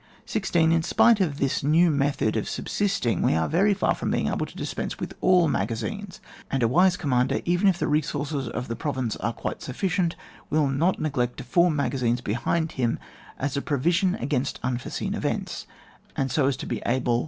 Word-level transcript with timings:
16. 0.25 0.71
In 0.71 0.81
spite 0.81 1.21
of 1.21 1.37
this 1.37 1.61
new 1.63 1.91
method 1.91 2.35
of 2.35 2.49
subsisting, 2.49 3.21
we 3.21 3.35
are 3.35 3.47
very 3.47 3.71
far 3.71 3.93
from 3.93 4.09
being 4.09 4.29
able 4.29 4.47
to 4.47 4.57
dispense 4.57 4.97
with 4.99 5.13
all 5.21 5.47
magazines, 5.47 6.19
and 6.49 6.63
a 6.63 6.67
wise 6.67 6.97
commander, 6.97 7.39
even 7.45 7.67
if 7.67 7.77
the 7.77 7.87
re 7.87 8.01
sources 8.01 8.49
of 8.49 8.67
the 8.67 8.75
province 8.75 9.15
are 9.17 9.31
quite 9.31 9.59
euf 9.59 9.75
flcient, 9.75 10.13
will 10.49 10.65
not 10.67 10.99
neglect 10.99 11.37
to 11.37 11.43
form 11.43 11.75
magazines 11.75 12.19
behind 12.19 12.71
him 12.71 12.97
as 13.37 13.55
a 13.55 13.61
provision 13.61 14.15
against 14.15 14.59
un 14.63 14.79
foreseen 14.79 15.13
events, 15.13 15.67
and 16.15 16.31
so 16.31 16.47
as 16.47 16.57
to 16.57 16.65
be 16.65 16.77
able 16.77 16.81
114 16.81 17.07
ON 17.07 17.19
WAR. 17.19 17.19